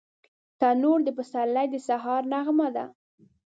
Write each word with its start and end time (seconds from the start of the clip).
تنور 0.59 0.99
د 1.05 1.09
پسرلي 1.17 1.65
د 1.71 1.75
سهار 1.87 2.21
نغمه 2.33 2.67
ده 2.75 2.85